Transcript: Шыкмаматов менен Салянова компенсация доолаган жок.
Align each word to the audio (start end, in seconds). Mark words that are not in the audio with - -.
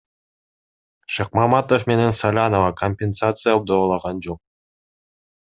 Шыкмаматов 1.17 1.85
менен 1.91 2.15
Салянова 2.21 2.73
компенсация 2.81 3.55
доолаган 3.75 4.25
жок. 4.31 4.43